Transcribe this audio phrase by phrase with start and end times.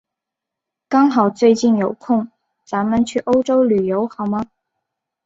[0.89, 2.31] 刚好最近有空，
[2.65, 4.47] 咱们去欧洲旅游好吗？